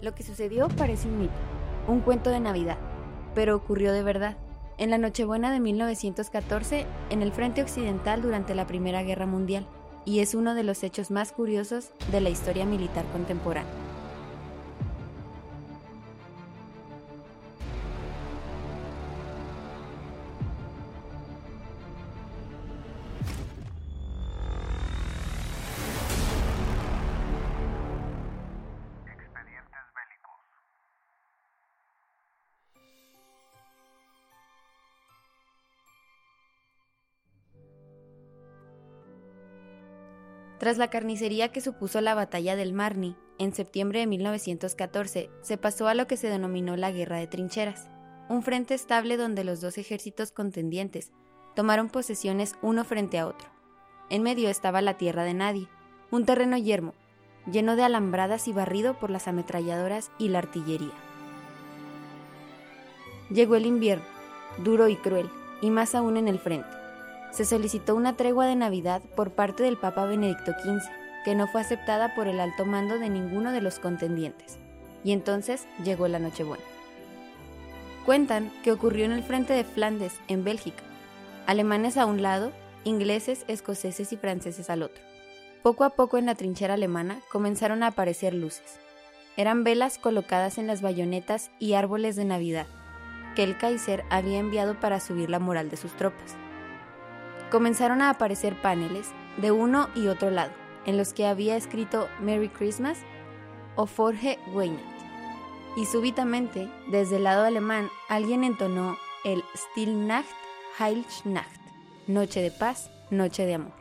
Lo 0.00 0.14
que 0.14 0.22
sucedió 0.22 0.68
parece 0.68 1.08
un 1.08 1.18
mito, 1.18 1.34
un 1.88 2.00
cuento 2.00 2.30
de 2.30 2.38
Navidad, 2.38 2.78
pero 3.34 3.56
ocurrió 3.56 3.92
de 3.92 4.02
verdad, 4.04 4.36
en 4.78 4.90
la 4.90 4.98
Nochebuena 4.98 5.52
de 5.52 5.58
1914, 5.58 6.86
en 7.10 7.22
el 7.22 7.32
frente 7.32 7.62
occidental 7.62 8.22
durante 8.22 8.54
la 8.54 8.66
Primera 8.66 9.02
Guerra 9.02 9.26
Mundial, 9.26 9.66
y 10.04 10.20
es 10.20 10.34
uno 10.34 10.54
de 10.54 10.62
los 10.62 10.84
hechos 10.84 11.10
más 11.10 11.32
curiosos 11.32 11.90
de 12.12 12.20
la 12.20 12.30
historia 12.30 12.64
militar 12.64 13.04
contemporánea. 13.12 13.87
Tras 40.58 40.76
la 40.76 40.90
carnicería 40.90 41.52
que 41.52 41.60
supuso 41.60 42.00
la 42.00 42.14
batalla 42.14 42.56
del 42.56 42.72
Marne, 42.72 43.16
en 43.38 43.54
septiembre 43.54 44.00
de 44.00 44.08
1914 44.08 45.30
se 45.40 45.56
pasó 45.56 45.86
a 45.86 45.94
lo 45.94 46.08
que 46.08 46.16
se 46.16 46.28
denominó 46.28 46.76
la 46.76 46.90
Guerra 46.90 47.18
de 47.18 47.28
Trincheras, 47.28 47.88
un 48.28 48.42
frente 48.42 48.74
estable 48.74 49.16
donde 49.16 49.44
los 49.44 49.60
dos 49.60 49.78
ejércitos 49.78 50.32
contendientes 50.32 51.12
tomaron 51.54 51.88
posesiones 51.88 52.56
uno 52.60 52.84
frente 52.84 53.20
a 53.20 53.28
otro. 53.28 53.48
En 54.10 54.22
medio 54.22 54.48
estaba 54.48 54.82
la 54.82 54.98
tierra 54.98 55.22
de 55.22 55.34
nadie, 55.34 55.68
un 56.10 56.24
terreno 56.24 56.56
yermo, 56.56 56.94
lleno 57.50 57.76
de 57.76 57.84
alambradas 57.84 58.48
y 58.48 58.52
barrido 58.52 58.98
por 58.98 59.10
las 59.10 59.28
ametralladoras 59.28 60.10
y 60.18 60.28
la 60.28 60.38
artillería. 60.38 60.92
Llegó 63.30 63.54
el 63.54 63.66
invierno, 63.66 64.04
duro 64.64 64.88
y 64.88 64.96
cruel, 64.96 65.30
y 65.60 65.70
más 65.70 65.94
aún 65.94 66.16
en 66.16 66.26
el 66.26 66.40
frente 66.40 66.77
se 67.30 67.44
solicitó 67.44 67.94
una 67.94 68.16
tregua 68.16 68.46
de 68.46 68.56
Navidad 68.56 69.02
por 69.14 69.32
parte 69.32 69.62
del 69.62 69.76
Papa 69.76 70.06
Benedicto 70.06 70.52
XV, 70.52 70.82
que 71.24 71.34
no 71.34 71.46
fue 71.46 71.60
aceptada 71.60 72.14
por 72.14 72.26
el 72.26 72.40
alto 72.40 72.64
mando 72.64 72.98
de 72.98 73.10
ninguno 73.10 73.52
de 73.52 73.60
los 73.60 73.78
contendientes, 73.78 74.58
y 75.04 75.12
entonces 75.12 75.66
llegó 75.84 76.08
la 76.08 76.18
Nochebuena. 76.18 76.64
Cuentan 78.06 78.50
que 78.62 78.72
ocurrió 78.72 79.04
en 79.04 79.12
el 79.12 79.22
frente 79.22 79.52
de 79.52 79.64
Flandes, 79.64 80.14
en 80.28 80.42
Bélgica, 80.42 80.82
alemanes 81.46 81.96
a 81.96 82.06
un 82.06 82.22
lado, 82.22 82.52
ingleses, 82.84 83.44
escoceses 83.48 84.12
y 84.12 84.16
franceses 84.16 84.70
al 84.70 84.82
otro. 84.82 85.02
Poco 85.62 85.84
a 85.84 85.90
poco 85.90 86.16
en 86.16 86.26
la 86.26 86.34
trinchera 86.34 86.74
alemana 86.74 87.20
comenzaron 87.30 87.82
a 87.82 87.88
aparecer 87.88 88.32
luces. 88.32 88.78
Eran 89.36 89.64
velas 89.64 89.98
colocadas 89.98 90.56
en 90.56 90.66
las 90.66 90.80
bayonetas 90.80 91.50
y 91.58 91.74
árboles 91.74 92.16
de 92.16 92.24
Navidad, 92.24 92.66
que 93.36 93.42
el 93.42 93.58
Kaiser 93.58 94.04
había 94.08 94.38
enviado 94.38 94.80
para 94.80 95.00
subir 95.00 95.28
la 95.28 95.38
moral 95.38 95.68
de 95.68 95.76
sus 95.76 95.92
tropas 95.92 96.36
comenzaron 97.50 98.02
a 98.02 98.10
aparecer 98.10 98.60
paneles 98.60 99.10
de 99.38 99.52
uno 99.52 99.88
y 99.94 100.08
otro 100.08 100.30
lado, 100.30 100.52
en 100.84 100.96
los 100.96 101.12
que 101.12 101.26
había 101.26 101.56
escrito 101.56 102.08
Merry 102.20 102.48
Christmas 102.48 102.98
o 103.76 103.86
Forge 103.86 104.38
Weihnacht. 104.52 104.84
Y 105.76 105.86
súbitamente, 105.86 106.68
desde 106.90 107.16
el 107.16 107.24
lado 107.24 107.44
alemán, 107.44 107.88
alguien 108.08 108.42
entonó 108.42 108.96
el 109.24 109.44
Stille 109.54 109.94
Nacht, 109.94 110.28
Heilige 110.78 111.28
Nacht, 111.28 111.60
Noche 112.06 112.40
de 112.42 112.50
paz, 112.50 112.90
Noche 113.10 113.46
de 113.46 113.54
amor. 113.54 113.72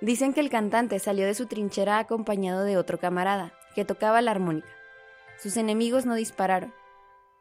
Dicen 0.00 0.32
que 0.32 0.40
el 0.40 0.50
cantante 0.50 0.98
salió 0.98 1.26
de 1.26 1.34
su 1.34 1.46
trinchera 1.46 1.98
acompañado 1.98 2.64
de 2.64 2.76
otro 2.76 2.98
camarada, 2.98 3.52
que 3.74 3.84
tocaba 3.84 4.22
la 4.22 4.30
armónica. 4.30 4.68
Sus 5.38 5.56
enemigos 5.56 6.06
no 6.06 6.14
dispararon. 6.14 6.72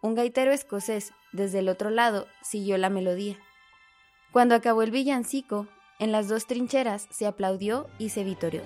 Un 0.02 0.16
gaitero 0.16 0.52
escocés, 0.52 1.14
desde 1.32 1.60
el 1.60 1.70
otro 1.70 1.90
lado, 1.90 2.28
siguió 2.42 2.78
la 2.78 2.90
melodía. 2.90 3.38
Cuando 4.36 4.54
acabó 4.54 4.82
el 4.82 4.92
villancico, 4.92 5.66
en 5.98 6.12
las 6.12 6.28
dos 6.28 6.46
trincheras 6.46 7.08
se 7.10 7.26
aplaudió 7.26 7.88
y 7.98 8.10
se 8.10 8.26
vitoreó. 8.26 8.64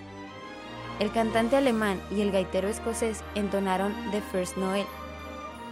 El 0.99 1.11
cantante 1.11 1.57
alemán 1.57 2.01
y 2.09 2.21
el 2.21 2.31
gaitero 2.31 2.67
escocés 2.67 3.23
entonaron 3.35 3.93
The 4.09 4.19
First 4.19 4.57
Noel. 4.57 4.87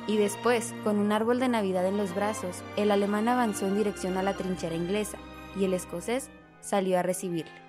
Y 0.06 0.18
después, 0.18 0.76
con 0.84 1.00
un 1.00 1.12
árbol 1.12 1.40
de 1.40 1.48
Navidad 1.48 1.84
en 1.88 1.98
los 1.98 2.14
brazos, 2.14 2.62
el 2.76 2.92
alemán 2.92 3.28
avanzó 3.28 3.66
en 3.66 3.76
dirección 3.76 4.18
a 4.18 4.22
la 4.22 4.36
trinchera 4.36 4.76
inglesa 4.76 5.18
y 5.60 5.66
el 5.66 5.74
escocés 5.74 6.30
salió 6.62 7.00
a 7.00 7.02
recibirle. 7.02 7.60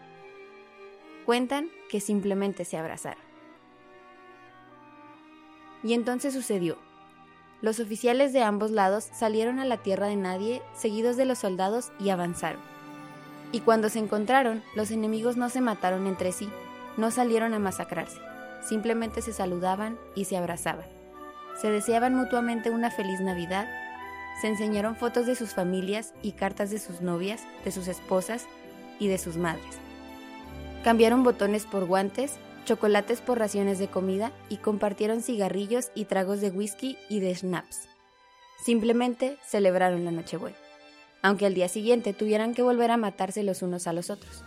Cuentan 1.24 1.70
que 1.88 1.98
simplemente 1.98 2.66
se 2.66 2.76
abrazaron. 2.76 3.24
Y 5.82 5.94
entonces 5.94 6.34
sucedió. 6.34 6.87
Los 7.60 7.80
oficiales 7.80 8.32
de 8.32 8.42
ambos 8.42 8.70
lados 8.70 9.08
salieron 9.12 9.58
a 9.58 9.64
la 9.64 9.78
tierra 9.78 10.06
de 10.06 10.14
nadie, 10.14 10.62
seguidos 10.74 11.16
de 11.16 11.24
los 11.24 11.38
soldados, 11.38 11.90
y 11.98 12.10
avanzaron. 12.10 12.60
Y 13.50 13.60
cuando 13.60 13.88
se 13.88 13.98
encontraron, 13.98 14.62
los 14.76 14.92
enemigos 14.92 15.36
no 15.36 15.48
se 15.48 15.60
mataron 15.60 16.06
entre 16.06 16.30
sí, 16.30 16.48
no 16.96 17.10
salieron 17.10 17.54
a 17.54 17.58
masacrarse, 17.58 18.20
simplemente 18.62 19.22
se 19.22 19.32
saludaban 19.32 19.98
y 20.14 20.26
se 20.26 20.36
abrazaban. 20.36 20.86
Se 21.60 21.70
deseaban 21.70 22.14
mutuamente 22.14 22.70
una 22.70 22.92
feliz 22.92 23.20
Navidad, 23.20 23.68
se 24.40 24.46
enseñaron 24.46 24.94
fotos 24.94 25.26
de 25.26 25.34
sus 25.34 25.54
familias 25.54 26.14
y 26.22 26.32
cartas 26.32 26.70
de 26.70 26.78
sus 26.78 27.00
novias, 27.00 27.42
de 27.64 27.72
sus 27.72 27.88
esposas 27.88 28.46
y 29.00 29.08
de 29.08 29.18
sus 29.18 29.36
madres. 29.36 29.78
Cambiaron 30.84 31.24
botones 31.24 31.66
por 31.66 31.86
guantes 31.86 32.36
chocolates 32.68 33.22
por 33.22 33.38
raciones 33.38 33.78
de 33.78 33.88
comida 33.88 34.30
y 34.50 34.58
compartieron 34.58 35.22
cigarrillos 35.22 35.90
y 35.94 36.04
tragos 36.04 36.42
de 36.42 36.50
whisky 36.50 36.98
y 37.08 37.20
de 37.20 37.34
schnapps. 37.34 37.88
Simplemente 38.62 39.38
celebraron 39.42 40.04
la 40.04 40.10
Nochebuena, 40.10 40.56
aunque 41.22 41.46
al 41.46 41.54
día 41.54 41.68
siguiente 41.68 42.12
tuvieran 42.12 42.52
que 42.52 42.60
volver 42.60 42.90
a 42.90 42.98
matarse 42.98 43.42
los 43.42 43.62
unos 43.62 43.86
a 43.86 43.94
los 43.94 44.10
otros. 44.10 44.44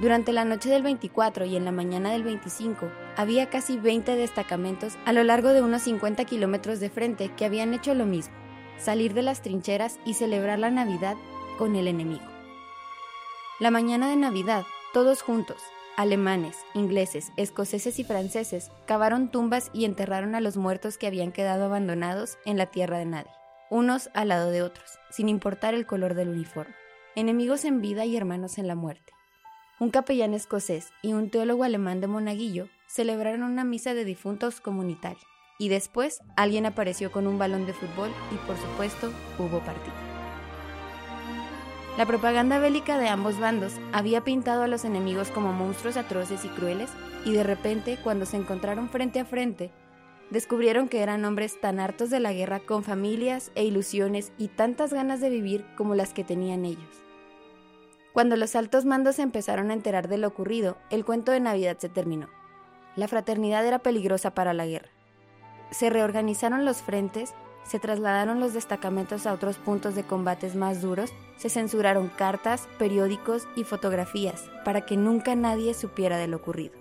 Durante 0.00 0.32
la 0.32 0.46
noche 0.46 0.70
del 0.70 0.82
24 0.82 1.44
y 1.44 1.54
en 1.54 1.66
la 1.66 1.70
mañana 1.70 2.10
del 2.12 2.24
25 2.24 2.90
había 3.16 3.50
casi 3.50 3.76
20 3.76 4.16
destacamentos 4.16 4.94
a 5.04 5.12
lo 5.12 5.22
largo 5.22 5.50
de 5.50 5.60
unos 5.60 5.82
50 5.82 6.24
kilómetros 6.24 6.80
de 6.80 6.88
frente 6.88 7.30
que 7.36 7.44
habían 7.44 7.74
hecho 7.74 7.94
lo 7.94 8.06
mismo, 8.06 8.34
salir 8.78 9.12
de 9.12 9.20
las 9.20 9.42
trincheras 9.42 9.98
y 10.06 10.14
celebrar 10.14 10.58
la 10.58 10.70
Navidad 10.70 11.16
con 11.58 11.76
el 11.76 11.88
enemigo. 11.88 12.24
La 13.60 13.70
mañana 13.70 14.08
de 14.08 14.16
Navidad, 14.16 14.64
todos 14.94 15.20
juntos, 15.20 15.58
Alemanes, 15.96 16.56
ingleses, 16.74 17.30
escoceses 17.36 18.00
y 18.00 18.04
franceses 18.04 18.72
cavaron 18.84 19.28
tumbas 19.28 19.70
y 19.72 19.84
enterraron 19.84 20.34
a 20.34 20.40
los 20.40 20.56
muertos 20.56 20.98
que 20.98 21.06
habían 21.06 21.30
quedado 21.30 21.66
abandonados 21.66 22.36
en 22.44 22.58
la 22.58 22.66
tierra 22.66 22.98
de 22.98 23.04
nadie, 23.04 23.30
unos 23.70 24.10
al 24.12 24.28
lado 24.28 24.50
de 24.50 24.62
otros, 24.62 24.98
sin 25.10 25.28
importar 25.28 25.72
el 25.72 25.86
color 25.86 26.14
del 26.14 26.30
uniforme. 26.30 26.74
Enemigos 27.14 27.64
en 27.64 27.80
vida 27.80 28.04
y 28.04 28.16
hermanos 28.16 28.58
en 28.58 28.66
la 28.66 28.74
muerte. 28.74 29.12
Un 29.78 29.90
capellán 29.90 30.34
escocés 30.34 30.90
y 31.00 31.12
un 31.12 31.30
teólogo 31.30 31.62
alemán 31.62 32.00
de 32.00 32.08
Monaguillo 32.08 32.68
celebraron 32.88 33.44
una 33.44 33.62
misa 33.62 33.94
de 33.94 34.04
difuntos 34.04 34.60
comunitaria. 34.60 35.22
Y 35.60 35.68
después 35.68 36.22
alguien 36.36 36.66
apareció 36.66 37.12
con 37.12 37.28
un 37.28 37.38
balón 37.38 37.66
de 37.66 37.72
fútbol 37.72 38.10
y 38.32 38.46
por 38.46 38.56
supuesto 38.56 39.12
hubo 39.38 39.60
partido. 39.60 40.13
La 41.96 42.06
propaganda 42.06 42.58
bélica 42.58 42.98
de 42.98 43.08
ambos 43.08 43.38
bandos 43.38 43.74
había 43.92 44.22
pintado 44.22 44.64
a 44.64 44.66
los 44.66 44.84
enemigos 44.84 45.30
como 45.30 45.52
monstruos 45.52 45.96
atroces 45.96 46.44
y 46.44 46.48
crueles, 46.48 46.90
y 47.24 47.32
de 47.32 47.44
repente, 47.44 47.98
cuando 48.02 48.26
se 48.26 48.36
encontraron 48.36 48.88
frente 48.88 49.20
a 49.20 49.24
frente, 49.24 49.70
descubrieron 50.30 50.88
que 50.88 51.02
eran 51.02 51.24
hombres 51.24 51.60
tan 51.60 51.78
hartos 51.78 52.10
de 52.10 52.18
la 52.18 52.32
guerra 52.32 52.58
con 52.58 52.82
familias 52.82 53.52
e 53.54 53.62
ilusiones 53.64 54.32
y 54.38 54.48
tantas 54.48 54.92
ganas 54.92 55.20
de 55.20 55.30
vivir 55.30 55.64
como 55.76 55.94
las 55.94 56.12
que 56.12 56.24
tenían 56.24 56.64
ellos. 56.64 57.04
Cuando 58.12 58.36
los 58.36 58.56
altos 58.56 58.84
mandos 58.84 59.16
se 59.16 59.22
empezaron 59.22 59.70
a 59.70 59.74
enterar 59.74 60.08
de 60.08 60.18
lo 60.18 60.26
ocurrido, 60.26 60.76
el 60.90 61.04
cuento 61.04 61.30
de 61.30 61.38
Navidad 61.38 61.76
se 61.78 61.88
terminó. 61.88 62.28
La 62.96 63.06
fraternidad 63.06 63.64
era 63.64 63.78
peligrosa 63.78 64.34
para 64.34 64.52
la 64.52 64.66
guerra. 64.66 64.90
Se 65.70 65.90
reorganizaron 65.90 66.64
los 66.64 66.82
frentes 66.82 67.34
se 67.64 67.78
trasladaron 67.78 68.40
los 68.40 68.52
destacamentos 68.52 69.26
a 69.26 69.32
otros 69.32 69.56
puntos 69.56 69.94
de 69.94 70.04
combates 70.04 70.54
más 70.54 70.82
duros, 70.82 71.12
se 71.36 71.48
censuraron 71.48 72.08
cartas, 72.08 72.68
periódicos 72.78 73.48
y 73.56 73.64
fotografías 73.64 74.44
para 74.64 74.82
que 74.82 74.96
nunca 74.96 75.34
nadie 75.34 75.74
supiera 75.74 76.18
de 76.18 76.28
lo 76.28 76.36
ocurrido. 76.36 76.74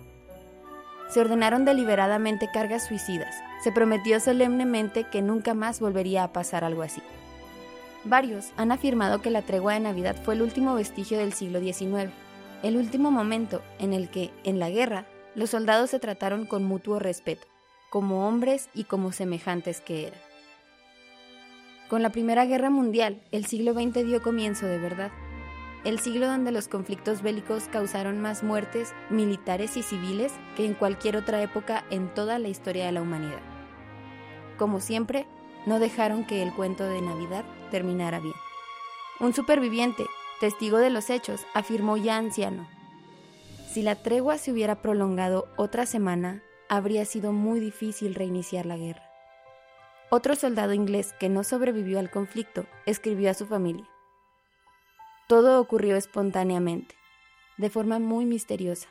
Se 1.10 1.22
ordenaron 1.22 1.66
deliberadamente 1.66 2.50
cargas 2.54 2.88
suicidas, 2.88 3.36
se 3.64 3.72
prometió 3.72 4.20
solemnemente 4.20 5.06
que 5.06 5.22
nunca 5.22 5.54
más 5.54 5.80
volvería 5.80 6.24
a 6.24 6.34
pasar 6.34 6.64
algo 6.64 6.82
así. 6.82 7.02
Varios 8.04 8.52
han 8.58 8.72
afirmado 8.72 9.22
que 9.22 9.30
la 9.30 9.42
tregua 9.44 9.74
de 9.74 9.80
Navidad 9.80 10.16
fue 10.24 10.34
el 10.34 10.42
último 10.42 10.76
vestigio 10.76 11.18
del 11.18 11.34
siglo 11.34 11.60
XIX, 11.60 12.12
el 12.62 12.78
último 12.78 13.12
momento 13.12 13.62
en 13.80 13.94
el 13.94 14.10
que, 14.10 14.32
en 14.44 14.60
la 14.60 14.70
guerra, 14.70 15.06
los 15.36 15.52
soldados 15.52 15.90
se 15.90 16.00
trataron 16.00 16.46
con 16.46 16.64
mutuo 16.64 17.00
respeto, 17.00 17.48
como 17.90 18.28
hombres 18.28 18.70
y 18.74 18.84
como 18.86 19.12
semejantes 19.12 19.82
que 19.82 20.08
eran. 20.08 20.33
Con 21.94 22.02
la 22.02 22.10
Primera 22.10 22.46
Guerra 22.46 22.72
Mundial, 22.72 23.22
el 23.32 23.46
siglo 23.46 23.74
XX 23.74 24.04
dio 24.04 24.24
comienzo 24.24 24.66
de 24.66 24.80
verdad. 24.80 25.12
el 25.84 26.00
siglo 26.00 26.26
donde 26.26 26.52
los 26.52 26.68
conflictos 26.68 27.22
bélicos 27.22 27.66
causaron 27.66 28.20
más 28.20 28.42
muertes 28.42 28.96
militares 29.12 29.78
y 29.78 29.84
civiles 29.84 30.34
que 30.58 30.66
en 30.66 30.74
cualquier 30.74 31.18
otra 31.18 31.44
época 31.44 31.86
en 31.92 32.12
toda 32.12 32.40
la 32.40 32.48
historia 32.48 32.88
de 32.88 32.94
la 32.94 33.04
humanidad. 33.04 33.42
Como 34.58 34.80
siempre, 34.80 35.28
no 35.68 35.78
dejaron 35.78 36.26
que 36.26 36.42
el 36.42 36.52
cuento 36.52 36.84
de 36.84 37.00
Navidad 37.00 37.46
terminara 37.70 38.20
bien. 38.20 38.34
Un 39.20 39.36
superviviente, 39.36 40.08
testigo 40.40 40.80
de 40.80 40.90
los 40.90 41.12
hechos, 41.12 41.46
afirmó 41.54 41.96
ya 41.96 42.18
anciano, 42.18 42.68
si 43.72 43.84
la 43.84 44.02
tregua 44.02 44.40
se 44.40 44.52
hubiera 44.52 44.82
prolongado 44.82 45.48
otra 45.58 45.86
semana, 45.86 46.42
habría 46.70 47.06
sido 47.06 47.34
muy 47.34 47.60
difícil 47.60 48.16
reiniciar 48.16 48.66
la 48.66 48.78
guerra. 48.78 49.13
Otro 50.10 50.36
soldado 50.36 50.74
inglés 50.74 51.14
que 51.20 51.30
no 51.30 51.44
sobrevivió 51.44 52.00
al 52.00 52.12
conflicto 52.12 52.66
escribió 52.86 53.32
a 53.32 53.34
su 53.34 53.46
familia. 53.46 53.88
Todo 55.28 55.60
ocurrió 55.60 55.96
espontáneamente, 55.96 56.96
de 57.58 57.70
forma 57.70 58.00
muy 58.00 58.26
misteriosa. 58.26 58.90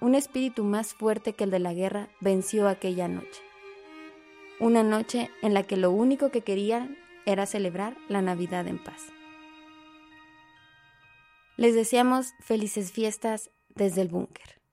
Un 0.00 0.14
espíritu 0.14 0.64
más 0.64 0.94
fuerte 0.94 1.34
que 1.34 1.44
el 1.44 1.50
de 1.50 1.58
la 1.58 1.74
guerra 1.74 2.08
venció 2.20 2.68
aquella 2.68 3.08
noche. 3.08 3.42
Una 4.60 4.82
noche 4.82 5.30
en 5.42 5.52
la 5.52 5.62
que 5.64 5.76
lo 5.76 5.90
único 5.90 6.30
que 6.30 6.42
querían 6.42 6.96
era 7.26 7.46
celebrar 7.46 7.96
la 8.08 8.22
Navidad 8.22 8.66
en 8.68 8.82
paz. 8.82 9.02
Les 11.56 11.74
deseamos 11.74 12.34
felices 12.40 12.92
fiestas 12.92 13.50
desde 13.74 14.02
el 14.02 14.08
búnker. 14.08 14.63